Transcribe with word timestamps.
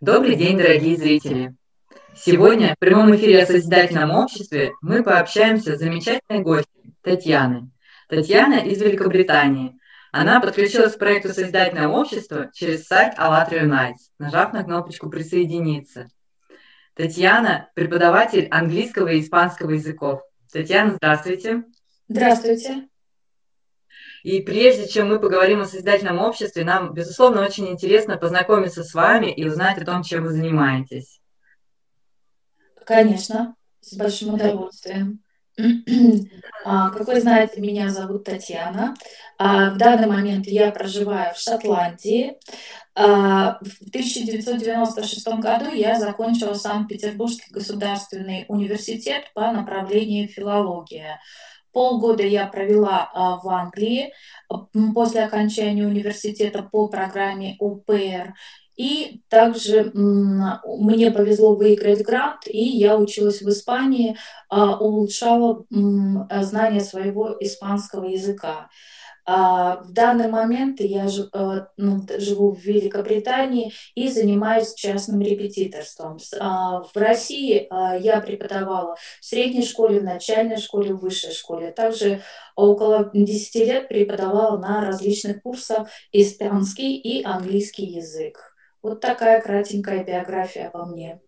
Добрый 0.00 0.36
день, 0.36 0.56
дорогие 0.56 0.96
зрители! 0.96 1.56
Сегодня 2.14 2.76
в 2.76 2.78
прямом 2.78 3.16
эфире 3.16 3.42
о 3.42 3.46
Созидательном 3.46 4.12
обществе 4.12 4.70
мы 4.80 5.02
пообщаемся 5.02 5.74
с 5.74 5.80
замечательной 5.80 6.44
гостью 6.44 6.94
Татьяной. 7.02 7.62
Татьяна 8.08 8.60
из 8.60 8.80
Великобритании. 8.80 9.76
Она 10.12 10.40
подключилась 10.40 10.94
к 10.94 11.00
проекту 11.00 11.30
Созидательное 11.30 11.88
общество 11.88 12.48
через 12.54 12.86
сайт 12.86 13.14
АЛЛАТРА 13.16 13.64
Unites, 13.64 14.12
нажав 14.20 14.52
на 14.52 14.62
кнопочку 14.62 15.10
«Присоединиться». 15.10 16.06
Татьяна– 16.94 17.68
преподаватель 17.74 18.46
английского 18.52 19.08
и 19.08 19.20
испанского 19.20 19.72
языков. 19.72 20.20
Татьяна, 20.52 20.92
здравствуйте. 20.92 21.64
Здравствуйте. 22.06 22.88
И 24.28 24.42
прежде 24.42 24.86
чем 24.86 25.08
мы 25.08 25.18
поговорим 25.18 25.62
о 25.62 25.64
созидательном 25.64 26.18
обществе, 26.18 26.62
нам, 26.62 26.92
безусловно, 26.92 27.40
очень 27.40 27.66
интересно 27.66 28.18
познакомиться 28.18 28.84
с 28.84 28.92
вами 28.92 29.32
и 29.32 29.48
узнать 29.48 29.78
о 29.78 29.86
том, 29.86 30.02
чем 30.02 30.24
вы 30.24 30.32
занимаетесь. 30.32 31.22
Конечно, 32.84 33.54
с 33.80 33.96
большим 33.96 34.34
удовольствием. 34.34 35.22
Как 35.56 37.06
вы 37.06 37.20
знаете, 37.22 37.62
меня 37.62 37.88
зовут 37.88 38.24
Татьяна. 38.24 38.94
А, 39.38 39.70
в 39.70 39.78
данный 39.78 40.06
момент 40.06 40.46
я 40.46 40.72
проживаю 40.72 41.34
в 41.34 41.38
Шотландии. 41.38 42.36
А, 42.94 43.58
в 43.62 43.88
1996 43.88 45.26
году 45.38 45.72
я 45.72 45.98
закончила 45.98 46.52
Санкт-Петербургский 46.52 47.50
государственный 47.50 48.44
университет 48.48 49.32
по 49.32 49.50
направлению 49.52 50.28
филология. 50.28 51.18
Полгода 51.72 52.22
я 52.22 52.46
провела 52.46 53.10
а, 53.12 53.36
в 53.36 53.48
Англии 53.48 54.12
после 54.94 55.24
окончания 55.24 55.86
университета 55.86 56.62
по 56.62 56.88
программе 56.88 57.56
ОПР. 57.58 58.34
И 58.76 59.22
также 59.28 59.90
мне 59.92 61.10
повезло 61.10 61.56
выиграть 61.56 62.02
грант, 62.02 62.42
и 62.46 62.62
я 62.62 62.96
училась 62.96 63.42
в 63.42 63.48
Испании, 63.48 64.16
а, 64.48 64.76
улучшала 64.76 65.64
знание 65.70 66.80
своего 66.80 67.36
испанского 67.40 68.04
языка. 68.04 68.68
А, 69.30 69.82
в 69.82 69.92
данный 69.92 70.28
момент 70.28 70.80
я 70.80 71.06
э, 71.06 71.66
ну, 71.76 72.00
живу 72.16 72.54
в 72.54 72.60
Великобритании 72.64 73.74
и 73.94 74.08
занимаюсь 74.08 74.72
частным 74.72 75.20
репетиторством. 75.20 76.16
А, 76.40 76.80
в 76.80 76.96
России 76.96 77.66
а, 77.68 77.94
я 77.94 78.22
преподавала 78.22 78.96
в 79.20 79.24
средней 79.24 79.66
школе, 79.66 80.00
в 80.00 80.04
начальной 80.04 80.56
школе, 80.56 80.94
в 80.94 81.00
высшей 81.00 81.34
школе. 81.34 81.72
Также 81.72 82.22
около 82.56 83.10
10 83.12 83.54
лет 83.66 83.88
преподавала 83.88 84.56
на 84.56 84.82
различных 84.82 85.42
курсах 85.42 85.88
испанский 86.10 86.96
и 86.96 87.22
английский 87.22 87.84
язык. 87.84 88.56
Вот 88.80 89.02
такая 89.02 89.42
кратенькая 89.42 90.04
биография 90.04 90.70
обо 90.70 90.86
мне. 90.86 91.20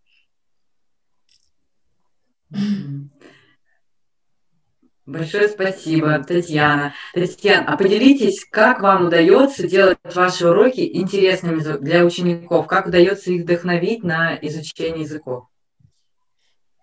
Большое 5.10 5.48
спасибо, 5.48 6.22
Татьяна. 6.22 6.94
Татьяна, 7.12 7.64
а 7.66 7.76
поделитесь, 7.76 8.44
как 8.48 8.80
вам 8.80 9.06
удается 9.06 9.66
делать 9.66 9.98
ваши 10.04 10.48
уроки 10.48 10.88
интересными 10.96 11.60
для 11.80 12.04
учеников? 12.04 12.68
Как 12.68 12.86
удается 12.86 13.32
их 13.32 13.42
вдохновить 13.42 14.04
на 14.04 14.38
изучение 14.40 15.00
языков? 15.02 15.49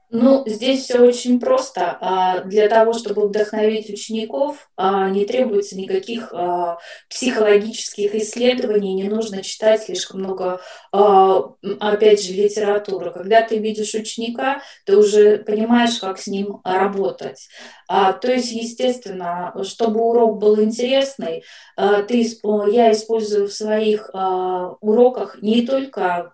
Ну, 0.10 0.44
здесь 0.46 0.84
все 0.84 1.00
очень 1.00 1.38
просто. 1.38 1.98
А, 2.00 2.40
для 2.40 2.70
того, 2.70 2.94
чтобы 2.94 3.28
вдохновить 3.28 3.90
учеников, 3.90 4.70
а, 4.78 5.10
не 5.10 5.26
требуется 5.26 5.78
никаких 5.78 6.32
а, 6.34 6.78
психологических 7.10 8.16
исследований, 8.16 8.94
не 8.94 9.10
нужно 9.10 9.44
читать 9.44 9.84
слишком 9.84 10.22
много, 10.22 10.62
опять 10.92 12.24
же, 12.24 12.34
литературы. 12.34 13.12
Когда 13.12 13.42
ты 13.42 13.58
видишь 13.58 13.94
ученика, 13.96 14.62
ты 14.86 14.96
уже 14.96 15.40
понимаешь, 15.40 16.00
как 16.00 16.20
с 16.20 16.28
ним 16.28 16.62
работать. 16.64 17.50
То 17.88 18.20
есть, 18.24 18.52
естественно, 18.52 19.54
чтобы 19.64 20.02
урок 20.02 20.40
был 20.40 20.62
интересный, 20.62 21.44
ты, 21.76 22.26
я 22.72 22.92
использую 22.92 23.48
в 23.48 23.54
своих 23.54 24.10
уроках 24.14 25.42
не 25.42 25.66
только 25.66 26.34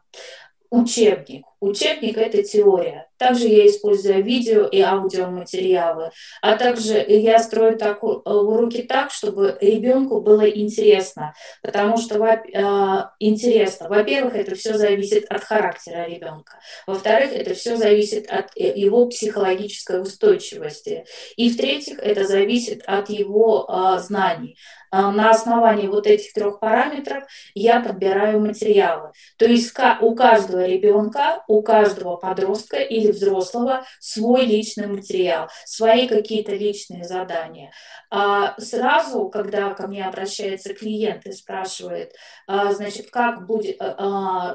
учебник. 0.70 1.46
Учебник– 1.64 2.18
это 2.20 2.44
теория. 2.44 3.08
Также 3.18 3.48
я 3.48 3.66
использую 3.68 4.22
видео 4.22 4.66
и 4.66 4.82
аудиоматериалы. 4.82 6.12
А 6.42 6.58
также 6.58 7.02
я 7.08 7.40
строю 7.40 7.78
так, 7.78 8.04
э, 8.04 8.06
уроки 8.06 8.82
так, 8.82 9.12
чтобы 9.12 9.58
ребенку 9.62 10.20
было 10.20 10.50
интересно. 10.50 11.34
Потому 11.62 11.96
что 11.98 12.18
э, 12.22 13.06
интересно. 13.20 13.88
Во-первых, 13.88 14.36
это 14.36 14.56
все 14.56 14.74
зависит 14.74 15.32
от 15.32 15.42
характера 15.42 16.06
ребенка. 16.06 16.60
Во-вторых, 16.86 17.32
это 17.32 17.54
все 17.54 17.78
зависит 17.78 18.30
от 18.30 18.48
э, 18.58 18.78
его 18.78 19.08
психологической 19.08 20.02
устойчивости. 20.02 21.06
И 21.38 21.50
в-третьих, 21.50 22.00
это 22.00 22.26
зависит 22.26 22.84
от 22.86 23.10
его 23.10 23.70
знаний. 24.00 24.58
На 24.92 25.32
основании 25.32 25.88
вот 25.88 26.06
этих 26.06 26.34
трех 26.34 26.60
параметров 26.60 27.24
я 27.56 27.80
подбираю 27.80 28.40
материалы. 28.40 29.12
То 29.38 29.46
есть 29.46 29.74
у 30.02 30.14
каждого 30.14 30.68
ребенка, 30.68 31.44
у 31.54 31.62
каждого 31.62 32.16
подростка 32.18 32.78
или 32.78 33.12
взрослого 33.12 33.86
свой 34.00 34.46
личный 34.46 34.88
материал, 34.88 35.50
свои 35.66 36.08
какие-то 36.08 36.54
личные 36.54 37.04
задания. 37.04 37.72
А 38.10 38.60
сразу, 38.60 39.30
когда 39.30 39.74
ко 39.76 39.88
мне 39.88 40.04
обращается 40.08 40.74
клиент 40.74 41.28
и 41.28 41.32
спрашивает, 41.32 42.14
а, 42.48 42.74
значит, 42.74 43.12
как 43.12 43.46
будет, 43.46 43.80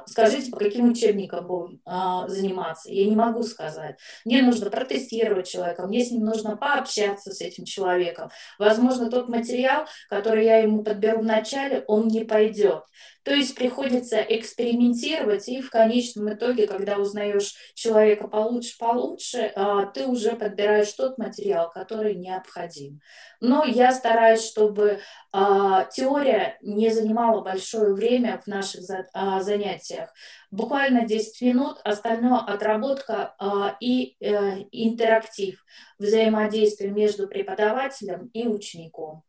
скажите, 0.06 0.50
по 0.50 0.58
каким 0.58 0.90
учебникам 0.90 1.46
будем 1.46 1.80
заниматься, 2.26 2.90
я 2.90 3.04
не 3.06 3.14
могу 3.14 3.44
сказать. 3.44 3.96
Мне 4.24 4.42
нужно 4.42 4.68
протестировать 4.68 5.48
человека, 5.48 5.86
мне 5.86 6.04
с 6.04 6.10
ним 6.10 6.24
нужно 6.24 6.56
пообщаться 6.56 7.30
с 7.32 7.40
этим 7.40 7.64
человеком. 7.64 8.30
Возможно, 8.58 9.08
тот 9.08 9.28
материал, 9.28 9.86
который 10.08 10.44
я 10.44 10.58
ему 10.58 10.82
подберу 10.82 11.20
в 11.20 11.24
начале, 11.24 11.84
он 11.86 12.08
не 12.08 12.24
пойдет. 12.24 12.82
То 13.28 13.34
есть 13.34 13.54
приходится 13.54 14.22
экспериментировать, 14.22 15.50
и 15.50 15.60
в 15.60 15.68
конечном 15.68 16.32
итоге, 16.32 16.66
когда 16.66 16.96
узнаешь 16.96 17.54
человека 17.74 18.26
получше, 18.26 18.78
получше, 18.78 19.52
а, 19.54 19.84
ты 19.84 20.06
уже 20.06 20.34
подбираешь 20.34 20.90
тот 20.94 21.18
материал, 21.18 21.70
который 21.70 22.14
необходим. 22.14 23.02
Но 23.42 23.66
я 23.66 23.92
стараюсь, 23.92 24.42
чтобы 24.42 25.00
а, 25.30 25.84
теория 25.84 26.56
не 26.62 26.88
занимала 26.88 27.42
большое 27.42 27.92
время 27.92 28.40
в 28.42 28.46
наших 28.46 28.80
а, 29.12 29.42
занятиях. 29.42 30.10
Буквально 30.50 31.06
10 31.06 31.42
минут, 31.42 31.82
остальное 31.84 32.38
отработка 32.38 33.34
и 33.80 34.16
э, 34.18 34.62
интерактив, 34.72 35.62
взаимодействие 35.98 36.90
между 36.90 37.28
преподавателем 37.28 38.30
и 38.32 38.48
учеником. 38.48 39.24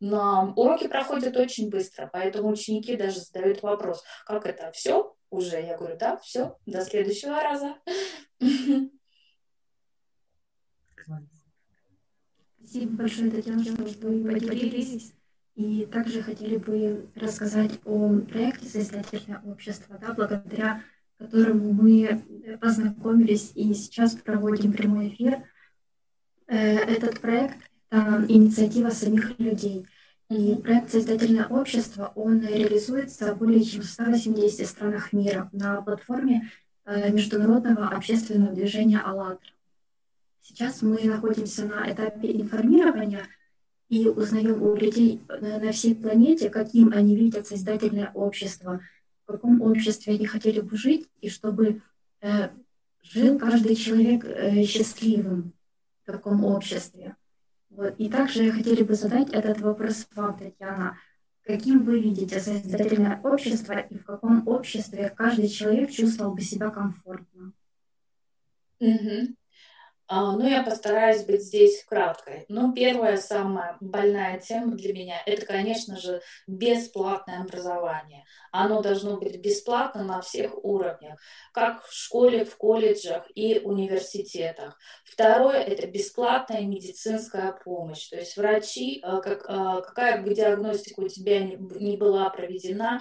Но 0.00 0.52
уроки 0.56 0.88
проходят 0.88 1.36
очень 1.36 1.70
быстро, 1.70 2.08
поэтому 2.12 2.50
ученики 2.50 2.96
даже 2.96 3.20
задают 3.20 3.62
вопрос, 3.62 4.02
как 4.26 4.46
это, 4.46 4.70
все 4.72 5.14
уже? 5.30 5.60
Я 5.60 5.76
говорю, 5.76 5.96
да, 5.96 6.18
все, 6.18 6.58
до 6.66 6.82
следующего 6.82 7.40
раза. 7.42 7.76
Спасибо 12.58 12.96
большое, 12.96 13.30
Татьяна, 13.30 13.64
что 13.64 13.82
вы 13.82 14.24
поделились. 14.24 15.12
И 15.54 15.86
также 15.86 16.22
хотели 16.22 16.56
бы 16.56 17.10
рассказать 17.14 17.72
о 17.84 18.20
проекте 18.20 18.66
«Создательное 18.66 19.40
общество», 19.42 19.98
да, 19.98 20.14
благодаря 20.14 20.82
которому 21.18 21.72
мы 21.72 22.22
познакомились 22.60 23.52
и 23.54 23.74
сейчас 23.74 24.14
проводим 24.14 24.72
прямой 24.72 25.08
эфир. 25.08 25.44
Э, 26.46 26.76
этот 26.78 27.20
проект 27.20 27.69
э, 27.90 27.96
инициатива 28.28 28.90
самих 28.90 29.38
людей. 29.38 29.86
И 30.30 30.54
проект 30.54 30.92
«Создательное 30.92 31.48
общество», 31.48 32.12
он 32.14 32.40
реализуется 32.40 33.34
в 33.34 33.38
более 33.38 33.64
чем 33.64 33.82
в 33.82 33.86
180 33.86 34.64
странах 34.64 35.12
мира 35.12 35.50
на 35.52 35.82
платформе 35.82 36.52
э, 36.84 37.10
международного 37.10 37.88
общественного 37.88 38.54
движения 38.54 39.00
«АЛЛАТРА». 39.00 39.50
Сейчас 40.40 40.82
мы 40.82 41.02
находимся 41.02 41.64
на 41.64 41.90
этапе 41.90 42.30
информирования 42.30 43.26
и 43.88 44.06
узнаем 44.06 44.62
у 44.62 44.76
людей 44.76 45.20
э, 45.28 45.58
на 45.58 45.72
всей 45.72 45.96
планете, 45.96 46.48
каким 46.48 46.92
они 46.92 47.16
видят 47.16 47.48
создательное 47.48 48.12
общество, 48.14 48.80
в 49.24 49.32
каком 49.32 49.60
обществе 49.60 50.14
они 50.14 50.26
хотели 50.26 50.60
бы 50.60 50.76
жить, 50.76 51.08
и 51.20 51.28
чтобы 51.28 51.82
э, 52.20 52.50
жил 53.02 53.36
каждый 53.36 53.74
человек 53.74 54.24
счастливым 54.64 55.54
в 56.04 56.06
таком 56.06 56.44
обществе. 56.44 57.16
Вот. 57.70 57.94
И 57.98 58.08
также 58.08 58.50
хотели 58.50 58.82
бы 58.82 58.94
задать 58.94 59.30
этот 59.30 59.60
вопрос 59.60 60.06
вам, 60.14 60.36
Татьяна. 60.36 60.98
Каким 61.42 61.84
вы 61.84 62.00
видите 62.00 62.38
создательное 62.38 63.20
общество 63.22 63.72
и 63.72 63.98
в 63.98 64.04
каком 64.04 64.46
обществе 64.46 65.10
каждый 65.16 65.48
человек 65.48 65.90
чувствовал 65.90 66.34
бы 66.34 66.42
себя 66.42 66.70
комфортно? 66.70 67.52
Угу. 68.80 69.34
А, 70.12 70.32
ну, 70.32 70.44
я 70.44 70.64
постараюсь 70.64 71.22
быть 71.22 71.40
здесь 71.40 71.84
краткой. 71.84 72.44
Ну, 72.48 72.72
первая, 72.72 73.16
самая 73.16 73.76
больная 73.80 74.40
тема 74.40 74.74
для 74.74 74.92
меня– 74.92 75.22
это, 75.24 75.46
конечно 75.46 75.96
же, 75.96 76.20
бесплатное 76.48 77.42
образование. 77.42 78.24
Оно 78.50 78.82
должно 78.82 79.18
быть 79.18 79.40
бесплатно 79.40 80.02
на 80.02 80.20
всех 80.20 80.64
уровнях, 80.64 81.20
как 81.52 81.84
в 81.84 81.94
школе, 81.94 82.44
в 82.44 82.56
колледжах 82.56 83.24
и 83.36 83.60
университетах. 83.60 84.76
Второе– 85.04 85.58
это 85.62 85.86
бесплатная 85.86 86.62
медицинская 86.62 87.52
помощь. 87.52 88.08
То 88.08 88.16
есть 88.16 88.36
врачи, 88.36 88.98
а, 89.04 89.20
как, 89.20 89.44
а, 89.46 89.80
какая 89.80 90.20
бы 90.20 90.34
диагностика 90.34 90.98
у 91.02 91.08
тебя 91.08 91.38
не 91.38 91.96
была 91.96 92.28
проведена, 92.30 93.00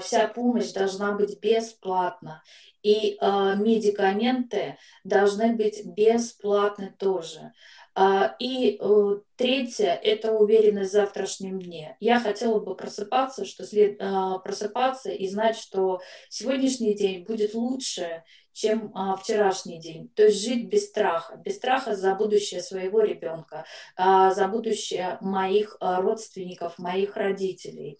вся 0.00 0.28
помощь 0.28 0.72
должна 0.72 1.12
быть 1.12 1.38
бесплатна 1.40 2.42
и 2.82 3.16
э, 3.20 3.56
медикаменты 3.56 4.76
должны 5.04 5.54
быть 5.54 5.86
бесплатны 5.86 6.94
тоже. 6.98 7.52
А, 7.94 8.34
и 8.38 8.78
э, 8.80 9.20
третье– 9.36 10.00
это 10.02 10.32
уверенность 10.32 10.90
в 10.90 10.94
завтрашнем 10.94 11.60
дне. 11.60 11.96
Я 12.00 12.20
хотела 12.20 12.58
бы 12.58 12.74
просыпаться, 12.74 13.44
что 13.44 13.64
след, 13.64 14.00
э, 14.00 14.38
просыпаться 14.42 15.10
и 15.10 15.28
знать, 15.28 15.56
что 15.56 16.00
сегодняшний 16.28 16.94
день 16.94 17.24
будет 17.24 17.54
лучше, 17.54 18.24
чем 18.52 18.92
а, 18.94 19.16
вчерашний 19.16 19.78
день. 19.78 20.10
То 20.14 20.24
есть 20.24 20.42
жить 20.42 20.68
без 20.68 20.88
страха, 20.88 21.36
без 21.36 21.56
страха 21.56 21.94
за 21.94 22.14
будущее 22.14 22.62
своего 22.62 23.00
ребенка, 23.00 23.64
а, 23.96 24.32
за 24.32 24.48
будущее 24.48 25.18
моих 25.20 25.76
а, 25.80 26.00
родственников, 26.00 26.78
моих 26.78 27.16
родителей. 27.16 27.98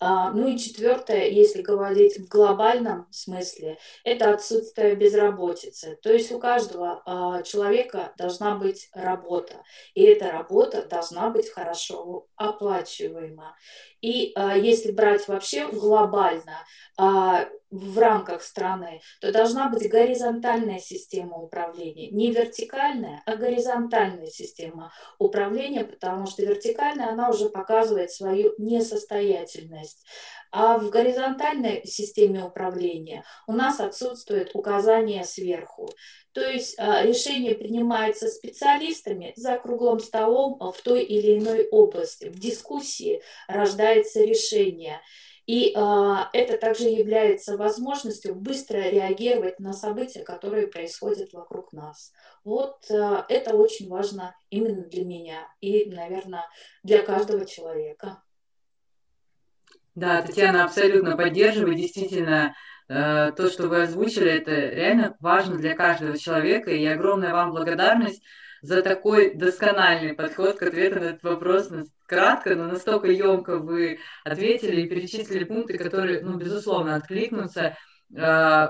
Ну 0.00 0.48
и 0.48 0.58
четвертое, 0.58 1.28
если 1.28 1.62
говорить 1.62 2.18
в 2.18 2.28
глобальном 2.28 3.06
смысле, 3.10 3.78
это 4.04 4.30
отсутствие 4.30 4.94
безработицы. 4.94 5.98
То 6.02 6.12
есть 6.12 6.30
у 6.32 6.38
каждого 6.38 7.02
а, 7.06 7.42
человека 7.42 8.12
должна 8.18 8.56
быть 8.56 8.90
работа, 8.92 9.62
и 9.94 10.02
эта 10.02 10.30
работа 10.30 10.86
должна 10.86 11.30
быть 11.30 11.50
хорошо 11.50 12.26
оплачиваема. 12.36 13.56
И 14.06 14.30
а, 14.36 14.56
если 14.56 14.92
брать 14.92 15.26
вообще 15.26 15.66
глобально, 15.66 16.64
а, 16.96 17.48
в 17.70 17.98
рамках 17.98 18.42
страны, 18.42 19.00
то 19.20 19.32
должна 19.32 19.68
быть 19.68 19.90
горизонтальная 19.90 20.78
система 20.78 21.36
управления. 21.36 22.10
Не 22.10 22.30
вертикальная, 22.30 23.22
а 23.26 23.34
горизонтальная 23.34 24.28
система 24.28 24.92
управления, 25.18 25.84
потому 25.84 26.26
что 26.26 26.42
вертикальная, 26.42 27.08
она 27.08 27.28
уже 27.28 27.48
показывает 27.48 28.12
свою 28.12 28.54
несостоятельность. 28.58 30.06
А 30.52 30.78
в 30.78 30.88
горизонтальной 30.90 31.84
системе 31.84 32.44
управления 32.44 33.24
у 33.48 33.52
нас 33.52 33.80
отсутствует 33.80 34.54
указание 34.54 35.24
сверху. 35.24 35.90
То 36.36 36.50
есть 36.50 36.78
а, 36.78 37.02
решение 37.02 37.54
принимается 37.54 38.28
специалистами 38.28 39.32
за 39.36 39.56
круглым 39.56 40.00
столом 40.00 40.58
в 40.60 40.82
той 40.82 41.02
или 41.02 41.38
иной 41.38 41.66
области. 41.70 42.26
В 42.26 42.38
дискуссии 42.38 43.22
рождается 43.48 44.22
решение. 44.22 45.00
И 45.46 45.72
а, 45.74 46.28
это 46.34 46.58
также 46.58 46.88
является 46.88 47.56
возможностью 47.56 48.34
быстро 48.34 48.76
реагировать 48.76 49.58
на 49.60 49.72
события, 49.72 50.24
которые 50.24 50.66
происходят 50.66 51.32
вокруг 51.32 51.72
нас. 51.72 52.12
Вот 52.44 52.84
а, 52.90 53.24
это 53.30 53.56
очень 53.56 53.88
важно 53.88 54.36
именно 54.50 54.82
для 54.82 55.06
меня 55.06 55.48
и, 55.62 55.86
наверное, 55.86 56.44
для 56.82 57.00
каждого 57.00 57.46
человека. 57.46 58.22
Да, 59.94 60.20
Татьяна 60.20 60.64
абсолютно 60.64 61.16
поддерживает. 61.16 61.78
Действительно, 61.78 62.48
э, 62.48 62.54
то, 62.88 63.48
что 63.50 63.68
вы 63.68 63.82
озвучили, 63.82 64.30
это 64.30 64.52
реально 64.52 65.16
важно 65.20 65.56
для 65.56 65.74
каждого 65.74 66.16
человека. 66.16 66.70
И 66.70 66.84
огромная 66.86 67.32
вам 67.32 67.50
благодарность 67.50 68.22
за 68.62 68.82
такой 68.82 69.34
доскональный 69.34 70.14
подход 70.14 70.58
к 70.58 70.62
ответу 70.62 71.00
на 71.00 71.04
этот 71.04 71.22
вопрос. 71.22 71.70
Кратко, 72.06 72.54
но 72.54 72.66
настолько 72.66 73.08
емко 73.08 73.58
вы 73.58 73.98
ответили 74.24 74.82
и 74.82 74.88
перечислили 74.88 75.44
пункты, 75.44 75.76
которые, 75.76 76.22
ну, 76.22 76.36
безусловно, 76.36 76.94
откликнутся 76.94 77.76
э, 78.14 78.68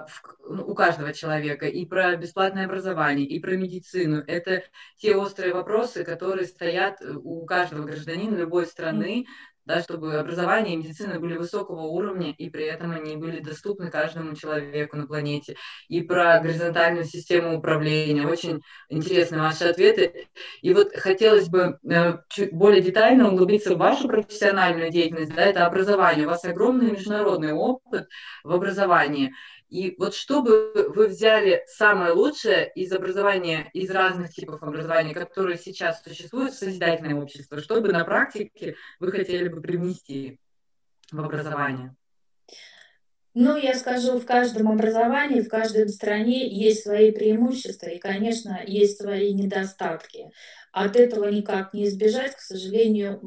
ну, 0.48 0.66
у 0.66 0.74
каждого 0.74 1.12
человека, 1.12 1.66
и 1.66 1.84
про 1.84 2.16
бесплатное 2.16 2.64
образование, 2.64 3.26
и 3.26 3.38
про 3.38 3.56
медицину. 3.56 4.22
Это 4.26 4.62
те 4.96 5.16
острые 5.16 5.52
вопросы, 5.52 6.02
которые 6.04 6.46
стоят 6.46 7.02
у 7.02 7.44
каждого 7.44 7.84
гражданина 7.84 8.36
любой 8.36 8.64
страны, 8.66 9.26
да, 9.66 9.82
чтобы 9.82 10.14
образование 10.14 10.74
и 10.74 10.76
медицина 10.76 11.18
были 11.18 11.36
высокого 11.36 11.82
уровня, 11.82 12.32
и 12.38 12.48
при 12.48 12.64
этом 12.64 12.92
они 12.92 13.16
были 13.16 13.40
доступны 13.40 13.90
каждому 13.90 14.34
человеку 14.36 14.96
на 14.96 15.06
планете. 15.06 15.56
И 15.88 16.02
про 16.02 16.38
горизонтальную 16.40 17.04
систему 17.04 17.58
управления. 17.58 18.26
Очень 18.26 18.62
интересны 18.88 19.38
ваши 19.38 19.64
ответы. 19.64 20.28
И 20.62 20.72
вот 20.72 20.94
хотелось 20.94 21.48
бы 21.48 21.78
э, 21.84 22.18
чуть 22.28 22.52
более 22.52 22.80
детально 22.80 23.32
углубиться 23.32 23.74
в 23.74 23.78
вашу 23.78 24.06
профессиональную 24.08 24.90
деятельность. 24.90 25.34
Да, 25.34 25.42
это 25.42 25.66
образование. 25.66 26.26
У 26.26 26.30
вас 26.30 26.44
огромный 26.44 26.92
международный 26.92 27.52
опыт 27.52 28.08
в 28.44 28.52
образовании. 28.52 29.32
И 29.68 29.96
вот 29.98 30.14
чтобы 30.14 30.72
вы 30.94 31.08
взяли 31.08 31.64
самое 31.66 32.12
лучшее 32.12 32.70
из 32.74 32.92
образования, 32.92 33.68
из 33.72 33.90
разных 33.90 34.32
типов 34.32 34.62
образования, 34.62 35.14
которые 35.14 35.58
сейчас 35.58 36.02
существуют 36.02 36.54
в 36.54 36.58
созидательном 36.58 37.18
обществе, 37.18 37.58
чтобы 37.58 37.92
на 37.92 38.04
практике 38.04 38.76
вы 39.00 39.10
хотели 39.10 39.48
бы 39.48 39.60
привнести 39.60 40.38
в 41.10 41.20
образование? 41.20 41.96
Ну, 43.38 43.54
я 43.54 43.74
скажу, 43.74 44.18
в 44.18 44.24
каждом 44.24 44.72
образовании, 44.72 45.42
в 45.42 45.50
каждой 45.50 45.86
стране 45.90 46.48
есть 46.48 46.84
свои 46.84 47.10
преимущества 47.10 47.88
и, 47.88 47.98
конечно, 47.98 48.62
есть 48.66 48.96
свои 48.96 49.34
недостатки. 49.34 50.30
От 50.76 50.94
этого 50.94 51.30
никак 51.30 51.72
не 51.72 51.86
избежать, 51.86 52.36
к 52.36 52.40
сожалению, 52.40 53.18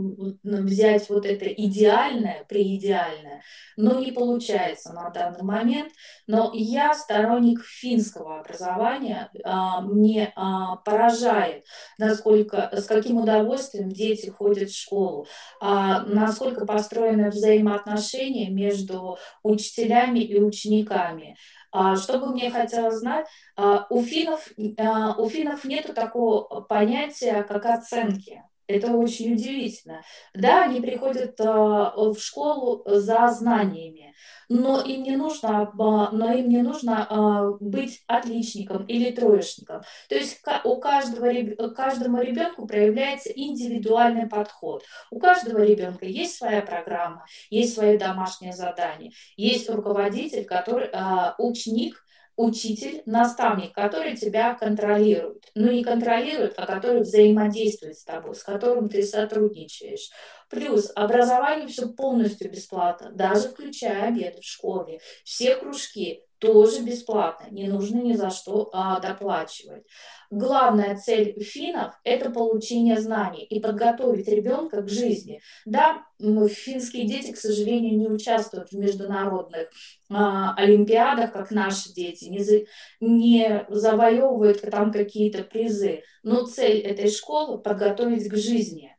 взять 0.44 1.10
вот 1.10 1.26
это 1.26 1.48
идеальное, 1.48 2.46
преидеальное, 2.48 3.42
но 3.76 4.00
не 4.00 4.12
получается 4.12 4.94
на 4.94 5.10
данный 5.10 5.42
момент. 5.42 5.92
Но 6.28 6.52
я 6.54 6.94
сторонник 6.94 7.66
финского 7.66 8.42
образования. 8.42 9.32
А, 9.44 9.82
мне 9.82 10.32
а, 10.36 10.76
поражает, 10.76 11.66
насколько, 11.98 12.70
с 12.72 12.86
каким 12.86 13.18
удовольствием 13.18 13.90
дети 13.90 14.30
ходят 14.30 14.70
в 14.70 14.80
школу, 14.80 15.26
а, 15.60 16.04
насколько 16.04 16.68
построены 16.68 17.32
взаимоотношения 17.32 18.52
между 18.52 19.18
учителями 19.42 20.20
и 20.20 20.40
учениками. 20.40 21.36
А, 21.72 21.96
что 21.96 22.20
бы 22.20 22.28
мне 22.32 22.50
хотелось 22.52 22.96
знать, 22.96 23.28
а, 23.56 23.86
у 23.90 24.02
финнов, 24.04 24.48
а, 24.78 25.16
у 25.16 25.30
финнов 25.30 25.66
нет 25.66 25.94
такого 25.94 26.62
понятия, 26.62 27.44
как 27.44 27.66
оценки. 27.66 28.44
Это 28.70 28.92
очень 28.92 29.34
удивительно. 29.34 30.04
Да, 30.36 30.66
они 30.66 30.80
приходят 30.80 31.40
в 31.40 32.16
школу 32.20 32.84
за 32.86 33.28
знаниями, 33.30 34.14
но 34.48 34.80
им 34.82 35.02
не 35.02 35.16
нужно, 35.16 35.72
но 35.76 36.32
им 36.34 36.50
не 36.50 36.62
нужно 36.62 37.58
быть 37.60 38.04
отличником 38.06 38.86
или 38.86 39.10
троечником. 39.10 39.82
То 40.08 40.14
есть 40.14 40.40
у 40.64 40.76
каждого, 40.78 41.32
каждому 41.70 42.22
ребенку 42.22 42.68
проявляется 42.68 43.30
индивидуальный 43.30 44.28
подход. 44.28 44.84
У 45.10 45.18
каждого 45.20 45.64
ребенка 45.64 46.06
есть 46.06 46.36
своя 46.38 46.62
программа, 46.62 47.26
есть 47.50 47.74
свое 47.74 47.98
домашнее 47.98 48.54
задание, 48.54 49.14
есть 49.36 49.68
руководитель, 49.68 50.46
который 50.46 50.92
ученик, 51.40 52.06
учитель, 52.40 53.02
наставник, 53.06 53.74
который 53.74 54.16
тебя 54.16 54.54
контролирует. 54.54 55.52
Ну, 55.56 55.70
не 55.74 55.84
контролирует, 55.84 56.54
а 56.56 56.66
который 56.66 57.02
взаимодействует 57.02 57.98
с 57.98 58.06
тобой, 58.06 58.34
с 58.34 58.44
которым 58.44 58.88
ты 58.88 59.04
сотрудничаешь. 59.04 60.10
Плюс 60.50 60.90
образование 60.96 61.68
все 61.68 61.90
полностью 61.90 62.50
бесплатно, 62.50 63.12
даже 63.12 63.50
включая 63.50 64.08
обеды 64.08 64.40
в 64.40 64.46
школе. 64.46 65.02
Все 65.26 65.58
кружки 65.58 66.24
тоже 66.40 66.82
бесплатно, 66.82 67.48
не 67.52 67.68
нужно 67.68 68.02
ни 68.02 68.14
за 68.14 68.30
что 68.30 68.70
а, 68.74 69.00
доплачивать. 69.00 69.84
Главная 70.32 70.96
цель 70.96 71.42
финнов– 71.42 71.94
это 72.04 72.30
получение 72.30 73.00
знаний 73.00 73.44
и 73.44 73.60
подготовить 73.60 74.28
ребенка 74.28 74.82
к 74.82 74.90
жизни. 74.90 75.42
Да, 75.66 76.04
финские 76.20 77.06
дети, 77.06 77.32
к 77.32 77.38
сожалению, 77.38 77.98
не 77.98 78.08
участвуют 78.08 78.70
в 78.72 78.78
международных 78.78 79.70
а, 80.10 80.54
олимпиадах, 80.56 81.34
как 81.34 81.52
наши 81.52 81.94
дети, 81.94 82.26
не, 82.26 82.44
за, 82.44 82.62
не 83.00 83.66
завоевывают 83.70 84.62
там 84.62 84.92
какие-то 84.92 85.44
призы, 85.44 86.04
но 86.24 86.46
цель 86.46 86.80
этой 86.80 87.10
школы– 87.10 87.58
подготовить 87.60 88.30
к 88.30 88.36
жизни 88.36 88.96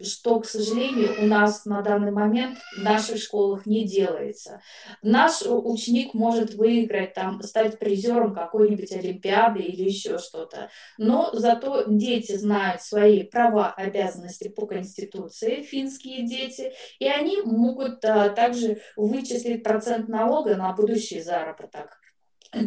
что, 0.00 0.38
к 0.38 0.46
сожалению, 0.46 1.16
у 1.20 1.26
нас 1.26 1.64
на 1.64 1.82
данный 1.82 2.12
момент 2.12 2.58
в 2.76 2.82
наших 2.82 3.20
школах 3.20 3.66
не 3.66 3.84
делается. 3.84 4.60
Наш 5.02 5.42
ученик 5.42 6.14
может 6.14 6.54
выиграть, 6.54 7.14
там, 7.14 7.42
стать 7.42 7.78
призером 7.78 8.34
какой-нибудь 8.34 8.92
олимпиады 8.92 9.60
или 9.60 9.82
еще 9.82 10.18
что-то, 10.18 10.70
но 10.96 11.30
зато 11.32 11.84
дети 11.88 12.36
знают 12.36 12.82
свои 12.82 13.24
права, 13.24 13.72
обязанности 13.76 14.48
по 14.48 14.66
Конституции, 14.66 15.62
финские 15.62 16.26
дети, 16.26 16.72
и 17.00 17.08
они 17.08 17.42
могут 17.42 18.04
а, 18.04 18.28
также 18.30 18.80
вычислить 18.96 19.64
процент 19.64 20.08
налога 20.08 20.56
на 20.56 20.72
будущий 20.72 21.20
заработок. 21.20 21.98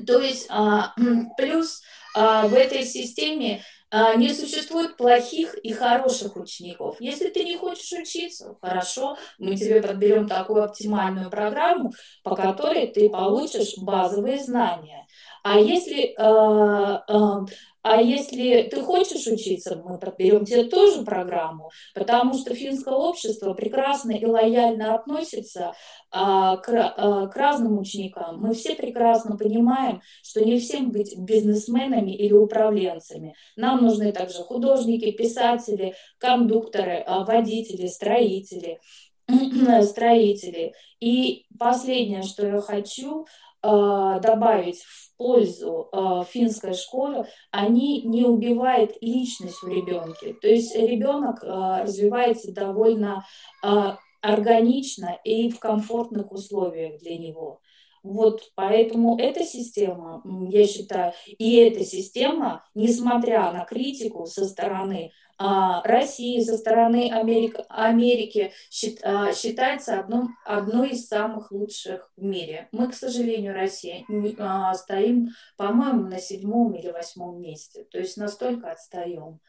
То 0.08 0.20
есть 0.20 0.48
а, 0.50 0.94
плюс 1.38 1.82
а, 2.15 2.48
в 2.48 2.53
этой 2.53 2.86
системе 2.86 3.62
а, 3.62 3.62
не 4.16 4.34
существует 4.34 4.98
плохих 4.98 5.56
и 5.56 5.72
хороших 5.74 6.36
учеников. 6.36 6.98
Если 7.00 7.30
ты 7.30 7.44
не 7.44 7.58
хочешь 7.58 7.92
учиться, 7.92 8.58
хорошо, 8.62 9.18
мы 9.38 9.56
тебе 9.56 9.82
подберем 9.82 10.28
такую 10.28 10.64
оптимальную 10.64 11.30
программу, 11.30 11.94
по 12.24 12.36
которой 12.36 12.88
ты 12.88 13.10
получишь 13.10 13.78
базовые 13.78 14.40
знания. 14.40 15.06
А 15.44 15.60
если 15.60 16.16
а 17.88 18.01
если 18.01 18.63
ты 18.63 18.82
хочешь 18.82 19.27
учиться, 19.27 19.80
мы 19.86 20.00
подберем 20.00 20.44
тебе 20.44 20.63
тоже 20.63 21.04
программу, 21.04 21.70
потому 21.94 22.34
что 22.34 22.56
финское 22.56 22.96
общество 22.96 23.54
прекрасно 23.54 24.13
и 24.13 24.25
лояльно 24.25 24.96
относится 24.96 25.75
а, 26.10 26.58
к, 26.58 26.70
а, 26.74 27.27
к 27.27 27.36
разным 27.36 27.77
ученикам. 27.77 28.42
Мы 28.42 28.56
все 28.56 28.74
прекрасно 28.74 29.38
понимаем, 29.38 30.01
что 30.24 30.44
не 30.44 30.60
всем 30.60 30.89
быть 30.89 31.15
бизнесменами 31.15 32.10
или 32.10 32.34
управленцами. 32.34 33.36
Нам 33.56 33.84
нужны 33.84 34.12
также 34.12 34.39
художники, 34.39 35.12
писатели, 35.12 35.94
кондукторы, 36.18 37.04
а, 37.06 37.24
водители, 37.24 37.86
строители 37.86 38.80
строители. 39.84 40.74
И 41.00 41.46
последнее, 41.60 42.24
что 42.24 42.48
я 42.48 42.62
хочу 42.62 43.27
добавить 43.65 44.81
в 44.81 45.15
пользу 45.17 45.89
э, 45.91 46.24
финской 46.29 46.74
школы, 46.74 47.25
они 47.51 48.01
не 48.03 48.25
убивают 48.25 48.98
личность 49.01 49.62
в 49.62 49.67
ребенке. 49.67 50.34
То 50.34 50.48
есть 50.48 50.75
ребенок 50.75 51.43
э, 51.43 51.84
развивается 51.84 52.53
довольно 52.53 53.25
органично 54.22 55.19
и 55.24 55.50
в 55.50 55.60
комфортных 55.60 56.31
условиях 56.31 57.00
для 57.00 57.17
него. 57.17 57.62
Вот 58.05 58.51
поэтому 58.53 59.17
эта 59.17 59.43
система, 59.43 60.22
я 60.51 60.67
считаю, 60.67 61.13
и 61.25 61.55
эта 61.55 61.84
система, 61.84 62.63
несмотря 62.75 63.51
на 63.51 63.65
критику 63.65 64.27
со 64.27 64.45
стороны 64.45 65.12
а, 65.12 65.25
России, 65.38 66.42
со 66.42 66.58
стороны 66.58 67.12
Америки, 67.12 67.63
Америки 67.68 68.54
а, 69.04 69.34
считается 69.34 70.00
одном, 70.00 70.36
одной 70.46 70.92
из 70.92 71.08
самых 71.08 71.51
лучших 71.51 72.12
в 72.15 72.24
мире. 72.24 72.70
Мы, 72.72 72.89
к 72.89 72.94
сожалению, 72.94 73.54
Россия, 73.54 74.06
а, 74.39 74.74
стоим, 74.74 75.30
по-моему, 75.58 76.04
на 76.04 76.20
седьмом 76.20 76.74
или 76.75 76.89
восьмом 76.89 77.42
месте. 77.42 77.86
То 77.92 78.00
есть 78.00 78.18
настолько 78.18 78.72
отстаем. 78.72 79.39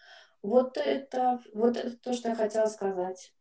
Вот 0.42 0.76
это, 0.76 1.40
вот 1.54 1.76
это 1.76 1.96
то, 1.96 2.12
что 2.12 2.30
я 2.30 2.34
хотела 2.34 2.66
сказать. 2.66 3.32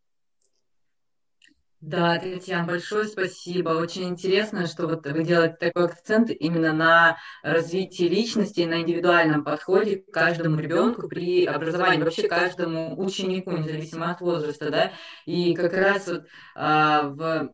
Да, 1.88 2.18
Татьяна, 2.18 2.66
большое 2.66 3.06
спасибо. 3.06 3.70
Очень 3.70 4.10
интересно, 4.10 4.66
что 4.66 4.88
вот 4.88 5.06
вы 5.06 5.24
делаете 5.24 5.56
такой 5.60 5.86
акцент 5.86 6.32
именно 6.32 6.74
на 6.74 7.18
развитии 7.44 8.06
личности, 8.06 8.62
на 8.62 8.82
индивидуальном 8.82 9.44
подходе 9.44 9.98
к 9.98 10.12
каждому 10.12 10.58
ребенку 10.60 11.08
при 11.08 11.46
образовании, 11.46 12.02
вообще 12.02 12.28
каждому 12.28 13.00
ученику, 13.00 13.52
независимо 13.52 14.10
от 14.10 14.20
возраста, 14.22 14.72
да. 14.72 14.94
И 15.28 15.54
как 15.54 15.74
раз 15.74 16.08
вот 16.08 16.24
а, 16.56 17.04
в 17.10 17.54